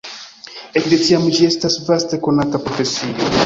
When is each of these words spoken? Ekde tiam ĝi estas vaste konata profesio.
Ekde 0.81 0.99
tiam 1.03 1.29
ĝi 1.35 1.45
estas 1.51 1.77
vaste 1.91 2.23
konata 2.27 2.65
profesio. 2.69 3.33